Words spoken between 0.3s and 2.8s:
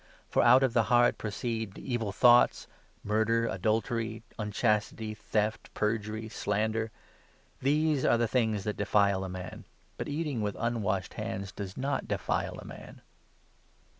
out of the heart proceed evil thoughts—